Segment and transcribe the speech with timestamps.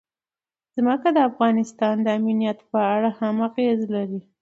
[0.75, 4.21] ځمکه د افغانستان د امنیت په اړه هم اغېز لري.